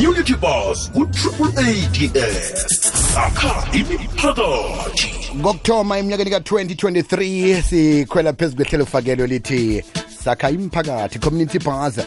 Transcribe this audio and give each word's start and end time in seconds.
unity 0.00 0.34
bus 0.34 0.90
ku-triple 0.92 1.52
ads 1.58 2.90
sakha 3.12 3.68
imiphakathi. 3.72 5.10
Ngokuthoma 5.36 5.98
eminyakeni 5.98 6.30
ka-2023 6.30 7.62
sikhwela 7.62 8.32
phezu 8.32 8.56
kwehlelo 8.56 8.86
fakelo 8.86 9.26
lithi 9.26 9.84
sakha 10.24 10.50
imiphakathi 10.50 11.18
community 11.18 11.58
bus 11.58 11.98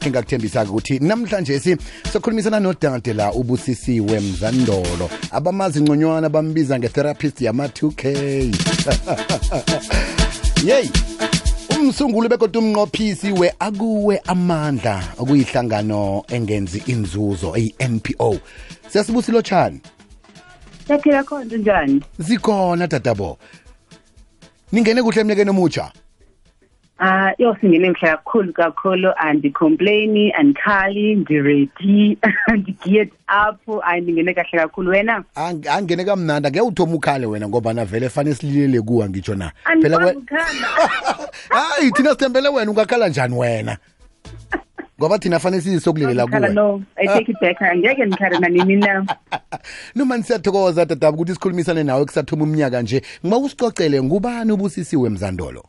engakuthembisa-ke 0.00 0.70
ukuthi 0.70 0.98
namhlanje 0.98 1.60
si 1.60 1.76
sokhulumisana 2.12 2.60
nodade 2.60 3.12
la 3.12 3.32
ubusisiwe 3.32 4.20
mzandolo 4.20 5.10
abamazi 5.30 5.80
ngconywana 5.80 6.28
bambiza 6.28 6.78
nge-therapist 6.78 7.40
yama-2k 7.40 8.02
yeyi 10.68 10.90
umsunguli 11.82 12.28
bekodwa 12.28 12.62
umnqophisi 12.62 13.32
we 13.32 13.52
akuwe 13.58 14.20
amandla 14.26 15.02
okuyihlangano 15.18 16.24
engenzi 16.28 16.82
inzuzo 16.86 17.56
eyi-npo 17.58 18.38
siyasibusilo 18.88 19.42
tshani 19.42 19.80
Saphila 20.88 21.24
khona 21.24 21.56
njani? 21.56 22.02
zikhona 22.18 22.86
dadabo 22.86 23.38
ningene 24.72 25.02
kuhle 25.02 25.20
emnyakeni 25.20 25.50
omutsha? 25.50 25.92
Ah, 27.04 27.32
yo 27.38 27.56
singene 27.60 27.90
mhla 27.90 28.16
kakhulu 28.16 28.52
kakhulu 28.52 29.12
andicomplaini 29.16 30.32
andikhali 30.32 31.14
ndiready 31.14 32.18
ndigeared 32.58 33.10
up 33.48 33.82
andingene 33.84 34.34
kahle 34.34 34.58
kakhulu. 34.58 34.90
Wena? 34.90 35.24
Ang- 35.36 35.68
angene 35.68 36.04
kamnandi 36.04 36.48
ake 36.48 36.60
uthoma 36.60 36.94
ukhale 36.94 37.26
wena 37.26 37.48
ngoba 37.48 37.72
navele 37.72 38.08
fane 38.08 38.34
sililele 38.34 38.80
kuwa 38.82 39.08
ngitsho 39.08 39.34
na. 39.34 39.52
Phela 39.82 39.96
we- 39.96 40.14
hayi 41.48 41.90
thina 41.92 42.10
sithembele 42.10 42.48
wena 42.48 42.70
ungakhala 42.70 43.08
njani 43.08 43.34
wena? 43.34 43.76
Ngoba 45.00 45.18
thina 45.18 45.38
fane 45.38 45.60
siyisokulilela 45.60 46.22
Ngikhala, 46.24 46.46
kuwe. 46.46 46.54
no 46.54 46.82
i 46.96 47.06
take 47.06 47.32
it 47.32 47.40
back 47.40 47.62
angeke 47.62 48.04
ndikhale 48.04 48.38
nanini 48.38 48.76
na. 48.76 49.06
Siyathokoza 50.22 50.84
dadaba 50.84 51.16
ukuthi 51.16 51.32
sikhulumisane 51.34 51.84
nawe 51.84 52.04
kusathoma 52.04 52.44
umnyaka 52.44 52.82
nje. 52.82 53.02
Ngiba 53.26 53.36
usicocele 53.38 54.02
ngubani 54.02 54.52
ubusisiwe 54.52 55.10
mzandolo 55.10 55.64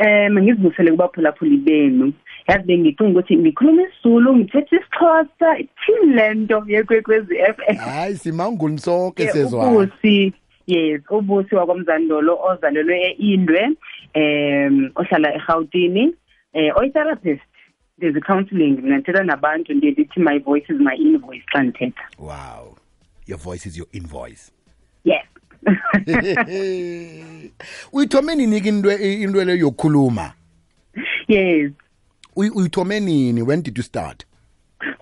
um 0.00 0.38
ngizibusele 0.38 0.90
kubaphulaphuli 0.90 1.56
benu. 1.56 2.12
Yazi 2.48 2.66
bengicinga 2.66 3.10
ukuthi 3.10 3.36
ngikhuluma 3.36 3.82
isizulu 3.82 4.36
ngithethe 4.36 4.76
isixhosa 4.76 5.58
ithini 5.58 6.14
le 6.14 6.34
nto 6.34 6.64
yekwekwezi 6.66 7.38
f 7.38 7.56
m? 7.68 7.76
Hayi 7.76 8.16
simanguli 8.16 8.78
sonke 8.78 9.22
Yeah, 9.22 9.34
sezwana 9.34 9.70
ubusi 9.70 10.32
yes 10.66 11.00
ubusi 11.10 11.54
wakwamzandolo 11.54 12.38
ozalelwe 12.44 13.16
eindwe 13.18 13.70
um 14.14 14.90
ohlala 14.94 15.34
egautini 15.34 16.14
um 16.54 16.70
oyi-therapist 16.76 17.42
there's 18.00 18.16
a 18.16 18.20
counseling. 18.20 18.82
Mina 18.82 18.96
ndithetha 18.96 19.24
nabantu 19.24 19.74
ndiye 19.74 19.92
ndithi 19.92 20.20
my 20.20 20.38
voice 20.38 20.72
is 20.72 20.80
my 20.80 20.96
invoice 20.96 21.44
xa 21.52 21.62
ndithetha 21.62 22.02
wow 22.18 22.76
your 23.26 23.38
voice 23.38 23.68
is 23.68 23.78
your 23.78 23.88
invoice. 23.92 24.32
yes 24.32 24.52
uyithome 27.92 28.34
nini-ke 28.34 28.68
into 28.68 28.90
into 28.90 29.44
leyo 29.44 29.56
yokukhuluma? 29.58 30.32
Yes. 31.28 31.70
Uyi- 32.36 32.50
uyithome 32.54 33.00
nini? 33.00 33.42
When 33.42 33.62
did 33.62 33.76
you 33.78 33.82
start? 33.84 34.24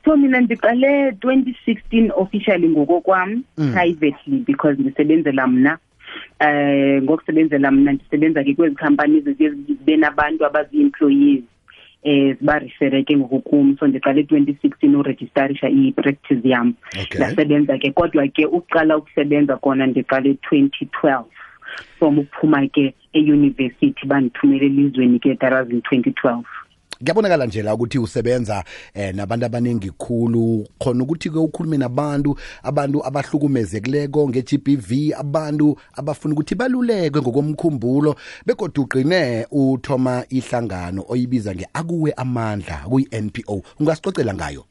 So 0.04 0.16
mina 0.16 0.40
ndiqale 0.40 1.10
2016 1.10 2.10
officially 2.16 2.68
ngokokwam 2.68 3.42
privately 3.72 4.38
because 4.46 4.78
ndisebenzela 4.80 5.46
mna 5.46 5.78
eh 6.40 7.02
ngokusebenzela 7.02 7.70
mna 7.70 7.92
ndisebenza 7.92 8.44
ke 8.44 8.54
kwezi 8.54 8.76
companies 8.76 9.26
eziye 9.26 9.50
zibe 9.50 9.96
nabantu 9.96 10.46
abazi-employees. 10.46 11.42
Eh 12.02 12.36
zibarefere 12.38 13.04
ke 13.04 13.16
ngokukum 13.16 13.76
so 13.78 13.86
ndiqale 13.86 14.22
twenty 14.28 14.56
sixteen 14.62 14.96
urejistarisha 14.96 15.68
i-practice 15.68 16.40
yam. 16.44 16.74
Ndasebenza 17.14 17.78
ke 17.78 17.90
kodwa 17.92 18.28
ke 18.28 18.44
ukuqala 18.46 18.96
ukusebenza 18.96 19.56
kona 19.56 19.86
ndiqale 19.86 20.36
2012 20.50 21.24
from 21.98 22.18
ukuphuma 22.18 22.66
ke 22.68 22.94
eyunivesithi 23.12 24.06
bandithumele 24.06 24.66
elizweni 24.66 25.18
ke 25.20 25.34
that 25.40 25.52
was 25.52 25.68
in 25.70 25.80
2012 25.80 26.42
kuyabonakala 27.00 27.46
nje 27.46 27.62
la 27.62 27.74
ukuthi 27.74 27.98
usebenza 27.98 28.64
eh 28.94 29.14
nabantu 29.14 29.46
abaningi 29.46 29.90
khulu. 29.90 30.66
Khona 30.78 31.04
ukuthi 31.04 31.30
ke 31.30 31.38
ukhulume 31.38 31.78
nabantu 31.78 32.36
abantu 32.62 33.06
abahlukumezekileko 33.06 34.28
nge-GBV 34.28 35.14
abantu 35.18 35.76
abafuna 35.96 36.34
ukuthi 36.34 36.54
balulekwe 36.54 37.22
ngokomkhumbulo 37.22 38.14
begodwa 38.46 38.84
ugqine 38.84 39.46
uthoma 39.50 40.24
ihlangano 40.28 41.04
oyibiza 41.08 41.54
nge-akuwe 41.54 42.12
amandla 42.16 42.84
kuyi-npo 42.88 43.62
ungasicocela 43.80 44.34
ngayo? 44.34 44.64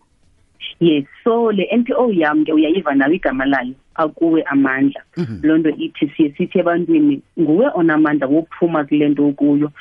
Yes 0.80 1.06
so 1.24 1.52
le 1.52 1.68
NPO 1.78 2.12
yam 2.12 2.46
ke 2.46 2.54
uyayiva 2.54 2.96
nawe 2.96 3.16
igama 3.16 3.46
layo. 3.46 3.74
Akuwe 4.00 4.44
amandla. 4.44 5.02
Loo 5.44 5.58
nto 5.58 5.70
ithi 5.70 6.12
siye 6.16 6.30
sithi 6.38 6.60
ebantwini 6.60 7.22
nguwe 7.40 7.66
onamandla 7.74 8.28
wokuphuma 8.28 8.84
kule 8.84 9.10
nto 9.10 9.28
okuyo 9.28 9.72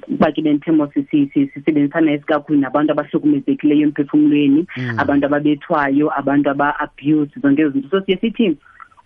kuba 0.00 0.32
ke 0.32 0.40
lentemo 0.40 0.86
sisebenzisana 0.92 2.12
esikakhulu 2.12 2.58
nabantu 2.60 2.92
abahlukumezekileyo 2.92 3.82
emphefumlweni 3.86 4.66
abantu 4.98 5.26
ababethwayo 5.26 6.06
abantu 6.18 6.50
aba-abuse 6.50 7.40
zonke 7.42 7.62
ezo 7.62 7.70
zinto. 7.70 7.88
So 7.90 8.00
siye 8.00 8.18
sithi 8.18 8.56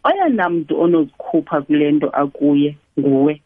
oyena 0.04 0.50
mntu 0.50 0.80
onozikhupha 0.80 1.62
kule 1.62 1.92
nto 1.92 2.08
akuye 2.08 2.76
nguwe. 2.98 3.40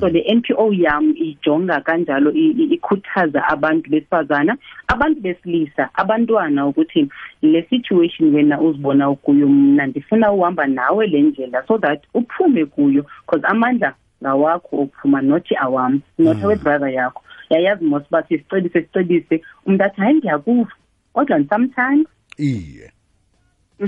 So 0.00 0.08
le 0.08 0.34
NPO 0.34 0.72
yam 0.72 1.14
ijonga 1.16 1.80
kanjalo 1.80 2.32
ikhuthaza 2.32 3.48
abantu 3.48 3.90
besifazana 3.90 4.56
abantu 4.88 5.20
besilisa 5.20 5.88
abantwana 5.94 6.66
ukuthi 6.66 7.08
le 7.42 7.62
situation 7.62 8.34
wena 8.34 8.60
uzibona 8.60 9.10
ukuyo 9.10 9.48
mna 9.48 9.86
ndifuna 9.86 10.32
uhamba 10.32 10.66
nawe 10.66 11.06
le 11.06 11.22
ndlela 11.22 11.66
so 11.66 11.78
that 11.78 12.02
uphume 12.14 12.66
kuyo 12.66 13.06
because 13.26 13.46
amandla 13.46 13.94
ngawakho 14.22 14.76
okuphuma 14.76 15.20
nothi 15.22 15.56
awam 15.56 16.00
not 16.18 16.42
awebrother 16.42 16.88
yakho 16.88 17.22
yayazi 17.50 17.84
mos 17.84 18.02
uba 18.08 18.22
sisicebise 18.22 18.82
sicebise 18.82 19.42
umntu 19.66 19.84
athi 19.84 20.00
hayi 20.00 20.14
ndiyakuva. 20.14 20.72
Kodwa 21.12 21.44
sometimes 21.48 22.06
iye. 22.38 22.92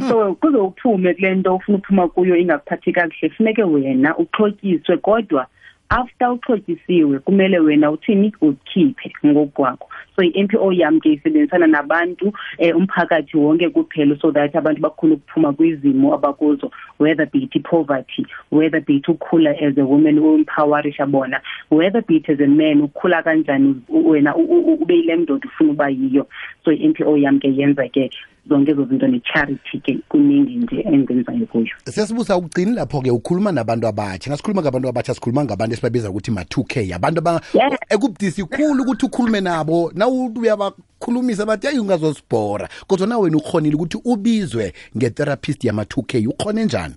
So 0.09 0.34
kuze 0.34 0.56
uphume 0.56 1.14
kule 1.14 1.34
nto 1.34 1.56
ufuna 1.56 1.78
uphuma 1.78 2.09
kuyo 2.09 2.37
ingakuphathi 2.37 2.93
kakuhle. 2.93 3.31
Funeke 3.31 3.62
wena 3.62 4.16
uxhotyiswe 4.16 4.97
kodwa 4.97 5.47
after 5.92 6.28
uxhotyisiwe 6.32 7.19
kumele 7.19 7.58
wena 7.58 7.91
uthini? 7.91 8.32
Uzikhiphe 8.41 9.12
ngokwakho. 9.26 9.88
So 10.16 10.22
i-npo 10.22 10.72
yam 10.72 11.00
ke 11.00 11.12
isebenzisana 11.12 11.66
nabantu 11.66 12.26
um 12.58 12.76
umphakathi 12.76 13.36
wonke 13.36 13.69
kuphela 13.70 14.16
so 14.20 14.31
that 14.31 14.54
abantu 14.54 14.81
bakhona 14.82 15.14
ukuphuma 15.14 15.52
kwizimo 15.52 16.14
abakuzo 16.14 16.70
whether 16.98 17.26
be 17.26 17.38
it 17.44 17.56
i-poverty 17.56 18.26
whether 18.50 18.81
be 18.81 18.97
it 18.97 19.08
ukukhula 19.08 19.50
as 19.60 19.78
a 19.78 19.84
woman 19.84 20.19
uempowerisha 20.19 21.06
bona 21.10 21.41
whether 21.70 22.02
be 22.02 22.16
it 22.16 22.28
as 22.28 22.41
a 22.41 22.47
man 22.47 22.82
ukhula 22.82 23.22
kanjani 23.22 23.81
u- 23.88 24.08
wena 24.10 24.36
u- 24.36 24.42
u- 24.44 24.75
ube 24.82 24.94
yile 24.94 25.16
ndoda 25.16 25.48
ufuna 25.48 25.70
uba 25.72 25.88
yiyo. 25.88 26.26
So 26.64 26.72
i-npo 26.72 27.16
yam 27.19 27.38
ke 27.41 27.48
yenza 27.48 27.88
ke 27.88 28.10
zonke 28.48 28.70
ezo 28.70 28.84
zinto 28.84 29.06
ne-charity 29.06 29.78
ke 29.80 29.98
kuningi 30.08 30.56
nje 30.56 30.80
engenzayo 30.92 31.47
kuyo. 31.47 31.66
Siyasibusa 31.84 32.36
ugcini 32.36 32.72
lapho-ke 32.72 33.10
ukhuluma 33.10 33.53
nabantu 33.53 33.86
abatsha 33.86 34.30
nasikhuluma 34.30 34.62
ngabantu 34.62 34.88
abatsha 34.88 35.14
sikhuluma 35.14 35.44
ngabantu 35.44 35.72
esibabiza 35.72 36.10
ukuthi 36.10 36.30
ma-two 36.30 36.64
k. 36.64 36.92
Abantu 36.94 37.19
aba- 37.20 37.41
ekubudisi 37.88 38.44
khulu 38.44 38.82
ukuthi 38.82 39.06
ukhulume 39.06 39.41
nabo. 39.41 39.92
Na 39.94 40.08
uyabakhulumisa 40.08 41.47
bathi 41.47 41.66
hayi 41.66 41.78
ungazosibhora. 41.78 42.69
Kodwa 42.86 43.06
na 43.06 43.19
wena 43.19 43.36
ukhonile 43.36 43.75
ukuthi 43.75 43.98
ubizwe 44.04 44.72
nge-therapist 44.97 45.64
yama-2 45.64 46.02
k 46.06 46.26
ukhone 46.26 46.64
njani 46.64 46.94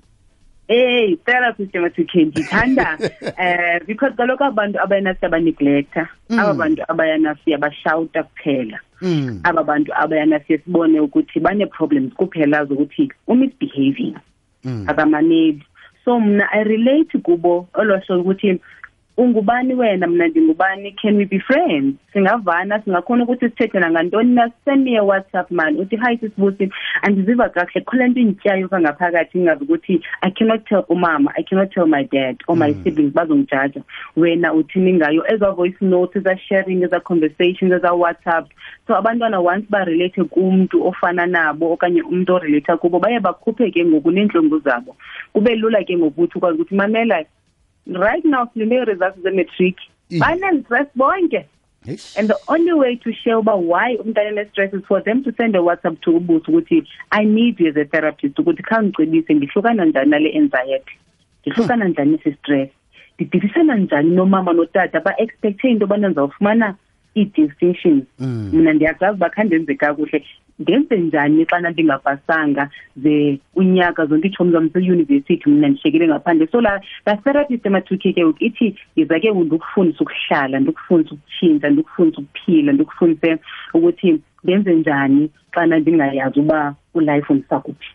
Hey, 0.67 1.15
therapist 1.25 1.75
yama-2K 1.75 2.25
ndithanda 2.25 2.97
eh 3.37 3.79
because 3.87 4.15
kaloku 4.17 4.43
abantu 4.43 4.79
abayana 4.81 5.13
siyabaneglecta 5.15 6.07
aba 6.29 6.53
bantu 6.53 6.83
abayana 6.87 7.35
siyabashawuta 7.35 8.23
kuphela. 8.23 8.79
Mm. 9.01 9.39
aba 9.43 9.63
bantu 9.63 9.91
abayana 9.93 10.39
siye 10.39 10.59
sibone 10.59 10.99
ukuthi 10.99 11.39
bane-problems 11.39 12.13
kuphela 12.13 12.65
zokuthi 12.65 13.11
umisbehaving 13.27 14.15
akamaneli 14.87 15.63
so 16.05 16.19
mna 16.19 16.51
i 16.51 16.63
relate 16.63 17.17
kubo 17.17 17.67
olwasho 17.73 18.19
ukuthi 18.19 18.59
ungubani 19.17 19.73
wena? 19.73 20.07
Mna 20.07 20.27
ndingubani? 20.27 20.91
Can 20.91 21.17
we 21.17 21.25
be 21.25 21.39
friends? 21.39 21.95
Singavana 22.13 22.81
singakhona 22.83 23.23
ukuthi 23.23 23.49
sithethe 23.49 23.79
nangantoni 23.79 24.33
na? 24.33 24.51
Send 24.65 24.83
me 24.83 24.97
a 24.97 25.03
whatsapp 25.03 25.51
man. 25.51 25.79
Uthi 25.79 25.95
hayi 25.95 26.17
sisibusi 26.17 26.69
andiziva 27.01 27.49
kakuhle. 27.49 27.81
Khole 27.85 28.07
nto 28.07 28.19
indityayo 28.19 28.69
kangaphakathi 28.69 29.37
ingazi 29.37 29.63
ukuthi 29.63 30.01
i 30.21 30.31
cannot 30.31 30.65
tell 30.65 30.83
umama 30.89 31.31
i 31.37 31.43
cannot 31.43 31.71
tell 31.73 31.87
my 31.87 32.03
dad 32.03 32.37
or 32.47 32.57
my 32.57 32.73
siblings 32.83 33.13
bazongijaja. 33.13 33.81
Wena 34.17 34.53
uthini 34.53 34.93
ngayo 34.93 35.33
eza 35.33 35.51
voice 35.51 35.77
notes 35.81 36.15
eza 36.15 36.37
sharing 36.37 36.83
eza 36.83 36.99
conversations 36.99 37.73
eza 37.73 37.93
whatsapp 37.93 38.49
so 38.87 38.95
abantwana 38.95 39.39
once 39.39 39.65
barelate 39.69 40.23
kumntu 40.23 40.87
ofana 40.87 41.25
nabo 41.25 41.73
okanye 41.73 42.01
umntu 42.01 42.33
orelate 42.33 42.77
kubo 42.77 42.99
baye 42.99 43.19
bakhuphe 43.19 43.71
ke 43.71 43.85
ngoku 43.85 44.11
neentlungu 44.11 44.59
zabo. 44.59 44.95
Kube 45.33 45.55
lula 45.55 45.83
ke 45.83 45.97
ngokuthi 45.97 46.37
ukwazi 46.37 46.55
ukuthi 46.55 46.75
mamela 46.75 47.25
right 47.87 48.25
now 48.25 48.45
silinde 48.53 48.75
ii-results 48.75 49.19
ze-matric. 49.23 49.75
I- 50.11 50.19
banee-stress 50.19 50.87
bonke. 50.95 51.45
And 52.17 52.27
the 52.29 52.37
only 52.47 52.73
way 52.73 52.95
to 52.95 53.13
share 53.13 53.37
about 53.37 53.61
why 53.63 53.95
umntana 53.97 54.31
ne-stress 54.35 54.73
is 54.73 54.83
for 54.87 55.01
them 55.03 55.23
to 55.23 55.31
send 55.37 55.55
a 55.55 55.59
whatsapp 55.61 56.01
to 56.01 56.11
ubuso 56.17 56.51
ukuthi 56.51 56.83
i 57.11 57.23
need 57.25 57.59
you 57.59 57.67
as 57.69 57.77
a 57.77 57.85
therapist 57.85 58.39
ukuthi 58.39 58.63
khangicebise 58.63 59.35
ngihlukana 59.35 59.85
njani 59.85 60.09
nale 60.09 60.29
anxiety? 60.37 60.93
Ngihlukana 61.47 61.87
njani 61.87 62.11
nesi-stress 62.11 62.69
ndidilisana 63.19 63.75
njani 63.75 64.09
nomama 64.15 64.53
notata? 64.53 64.99
Ba-expecthe 64.99 65.69
into 65.69 65.83
yobana 65.83 66.07
ndizawufumana 66.07 66.75
ii-distinctions 67.17 68.03
mna 68.53 68.73
ndiyazazi 68.73 69.15
uba 69.15 69.29
khange 69.29 69.55
ndenze 69.55 69.75
kakuhle 69.75 70.23
ndenze 70.59 70.97
njani 70.97 71.45
xana 71.45 71.69
ndingapasanga 71.69 72.69
ze 73.03 73.39
unyaka 73.55 74.05
zonke 74.05 74.27
iitshomi 74.27 74.51
zam 74.51 74.69
seyunivesithi 74.69 75.49
mna 75.49 75.67
ndihlekele 75.67 76.07
ngaphandle? 76.07 76.47
So 76.51 76.61
la 76.61 76.81
la 77.05 77.17
therapist 77.17 77.65
ema-two 77.65 77.97
k 77.97 78.13
ke 78.13 78.23
ngoku 78.23 78.43
ithi 78.43 78.75
yiza 78.95 79.19
ke 79.19 79.31
ndikufundisa 79.31 80.03
ukuhlala 80.03 80.59
ndikufundisa 80.59 81.15
ukutshintsha 81.15 81.69
ndikufundisa 81.69 82.21
ukuphila 82.21 82.73
ndikufundise 82.73 83.37
ukuthi 83.73 84.21
ndenze 84.43 84.75
njani 84.75 85.29
xana 85.51 85.79
ndingayazi 85.79 86.39
uba 86.39 86.75
ulife 86.93 87.33
ndisakuphi 87.33 87.89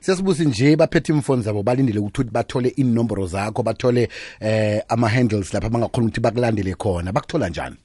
siyasibusi 0.00 0.44
nje 0.44 0.76
baphethe 0.76 1.12
imfoni 1.12 1.42
zabo 1.42 1.62
balindele 1.62 1.98
ukuthi 1.98 2.30
bathole 2.30 2.68
inomboro 2.68 3.26
zakho 3.26 3.62
bathole 3.62 4.08
eh 4.40 4.82
ama-handles 4.88 5.54
lapha 5.54 5.70
bangakhona 5.70 6.06
ukuthi 6.06 6.20
bakulandele 6.20 6.74
khona. 6.74 7.12
Bakuthola 7.12 7.48
njani? 7.48 7.76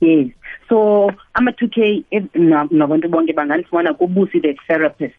Yes. 0.00 0.28
So 0.68 1.10
ama-two 1.34 1.68
k 1.68 2.04
nabantu 2.12 3.08
bonke 3.08 3.32
bangandifumana 3.32 3.94
kubusi 3.94 4.40
the 4.42 4.56
therapist 4.68 5.14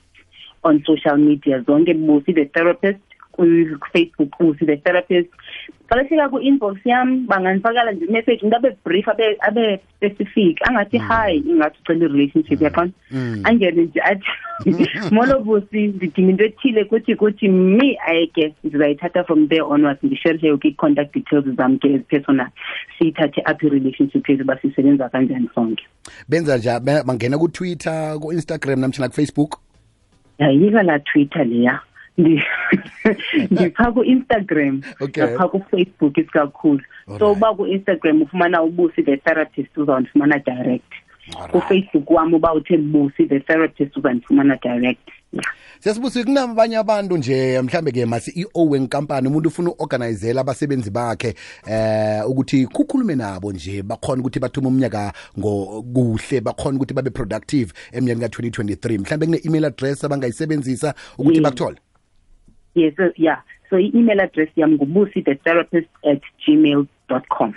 on 0.64 0.84
social 0.86 1.18
media. 1.18 1.62
Zonke 1.62 1.94
busi 1.94 2.34
the 2.36 2.46
therapist 2.46 3.00
ku-facebook 3.36 4.32
busi 4.40 4.66
the 4.66 4.78
therapist. 4.78 5.30
Xa 5.90 5.96
befika 6.02 6.30
ku-inbox 6.30 6.80
yam 6.86 7.28
bangandifakela 7.28 7.92
nje 7.92 8.06
imessage 8.06 8.42
umntu 8.42 8.56
abe 8.56 8.70
brief 8.86 9.08
abe 9.08 9.38
abe 9.48 9.80
specific 9.96 10.58
angathi 10.68 10.98
hi 10.98 11.38
ingathi 11.38 11.78
ucela 11.82 12.06
i-relationship 12.06 12.62
yaqona 12.62 12.92
angene 13.44 13.86
nje 13.86 14.02
athi 14.02 14.32
molo 15.12 15.40
busi 15.40 15.88
ndidinga 15.88 16.30
into 16.32 16.46
ethile 16.46 16.86
kuthi 16.86 17.16
kuthi 17.16 17.48
me 17.50 17.98
ayeke 18.08 18.54
ndizayithatha 18.64 19.24
from 19.24 19.48
there 19.48 19.62
onwards 19.62 20.04
ndisherishe 20.04 20.48
yoke 20.48 20.68
i-contact 20.68 21.14
details 21.14 21.46
zam 21.56 21.78
ke 21.80 22.00
personal. 22.00 22.48
Siyithathe 22.98 23.42
apha 23.46 23.68
i-relationship 23.68 24.30
yethu 24.30 24.44
uba 24.44 24.60
sisebenza 24.62 25.10
kanjani 25.10 25.50
sonke. 25.56 25.84
Benza 26.30 26.58
njani 26.58 27.04
bangena 27.06 27.38
ku-twitter 27.38 28.18
ku-instagram 28.20 28.80
namtshana 28.80 29.10
ku-facebook? 29.10 29.60
Yayika 30.40 30.84
la 30.84 31.00
twitter 31.00 31.46
leya. 31.46 31.80
Ndiphaa 32.18 33.92
ku-instagram. 33.96 34.82
Naphaa 35.00 35.48
kufacebook 35.48 36.18
isikakhulu 36.18 36.82
so 37.20 37.32
uba 37.32 37.54
ku-instagram 37.54 38.22
ufumana 38.22 38.64
ubusi 38.64 39.04
the 39.04 39.18
therapist 39.18 39.78
uzawundifumana 39.78 40.40
direct. 40.40 40.92
Kufacebook 41.52 42.10
wam 42.10 42.34
uba 42.34 42.54
uthe 42.54 42.78
busi 42.78 43.26
the 43.26 43.40
therapist 43.40 43.98
uzandifumana 43.98 44.56
direct. 44.62 45.10
Yeah. 45.34 45.52
siyasibusi 45.80 46.24
kunabanye 46.24 46.78
abantu 46.78 47.18
nje 47.18 47.62
mhlambe 47.62 47.92
ke 47.92 48.06
masi 48.06 48.32
i-o 48.32 48.76
enkampani 48.76 49.28
umuntu 49.28 49.50
ufuna 49.50 49.70
u-organizela 49.70 50.42
abasebenzi 50.42 50.90
bakhe 50.90 51.36
eh 51.68 52.30
ukuthi 52.30 52.68
kukhulume 52.68 53.16
nabo 53.16 53.52
nje 53.52 53.84
bakhona 53.84 54.22
ukuthi 54.22 54.40
bathume 54.40 54.68
umnyaka 54.68 55.14
ngokuhle 55.40 56.42
bakhona 56.42 56.78
ukuthi 56.78 56.94
babe 56.94 57.10
productive 57.10 57.74
eminyakeni 57.92 58.50
ka-2023 58.52 59.00
mhlambe 59.00 59.26
kune-email 59.26 59.66
address 59.66 60.04
abangayisebenzisa 60.04 60.94
ukuthi 61.18 61.42
bakuthole. 61.42 61.78
Yes 62.76 62.94
so, 62.98 63.12
yeah. 63.16 63.42
So 63.70 63.78
i-email 63.78 64.22
address 64.22 64.50
yam 64.56 64.78
ngubusi 64.78 65.26
the 65.26 65.36
therapist 65.36 65.88
at 66.04 66.22
gmail 66.46 66.88
dot 67.10 67.28
com. 67.30 67.56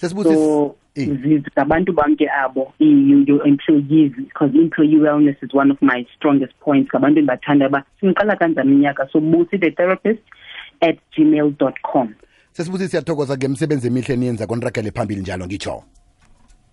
So 0.00 0.06
abantu 0.08 0.76
zi- 0.94 1.42
ngabantu 1.56 1.92
bonke 1.92 2.28
abo 2.30 2.72
your 2.78 3.46
employees 3.46 4.12
because 4.16 4.54
employee 4.54 4.96
wellness 4.96 5.36
is 5.42 5.52
one 5.52 5.70
of 5.72 5.82
my 5.82 6.06
strongest 6.16 6.54
points. 6.60 6.90
Ngabantu 6.90 7.18
endibathanda 7.18 7.68
ba 7.68 7.84
sindiqala 8.00 8.36
kanjani 8.36 8.72
iminyaka. 8.72 9.10
So 9.12 9.20
busi 9.20 9.60
the 9.60 9.70
therapist 9.70 10.22
at 10.80 10.98
gmail 11.16 11.58
dot 11.58 11.74
com. 11.82 12.14
Sesibuthi 12.52 12.88
siyathokoza 12.88 13.36
ngemsebenzi 13.36 13.88
emihle 13.88 14.16
niyenza 14.16 14.46
konragele 14.46 14.90
phambili 14.90 15.20
njalo 15.20 15.46
ngitsho. 15.46 15.84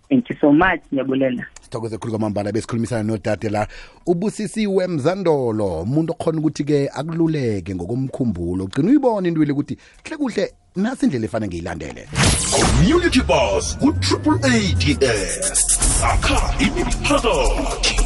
Thank 0.08 0.30
you 0.30 0.36
so 0.40 0.52
much 0.52 0.80
ndiyabulela 0.92 1.46
sithokoze 1.66 1.98
khulu 1.98 2.12
kwamambala 2.12 2.52
besikhulumisana 2.52 3.02
nodade 3.02 3.48
la. 3.48 3.68
Ubusisiwe 4.06 4.86
mzandolo. 4.86 5.82
Umuntu 5.82 6.12
okhona 6.12 6.38
ukuthi-ke 6.38 6.90
akululeke 6.94 7.74
ngokomkhumbulo. 7.74 8.64
Ugcina 8.64 8.88
uyibona 8.88 9.28
intwile 9.28 9.52
ukuthi 9.52 9.76
kuhle 10.02 10.16
kuhle 10.16 10.54
nasi 10.76 11.04
indlela 11.06 11.26
efane 11.26 11.46
ngiyilandele. 11.46 12.08
Community 12.56 13.20
bus 13.20 13.76
ku-triple 13.78 14.38
ads 14.44 15.78
akha 16.02 16.54
imiphakathi. 16.60 18.05